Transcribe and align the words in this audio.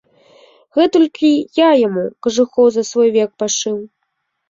Гэтулькі 0.77 1.29
я 1.59 1.69
яму 1.87 2.07
кажухоў 2.27 2.65
за 2.79 2.83
свой 2.93 3.09
век 3.21 3.31
пашыў. 3.45 3.77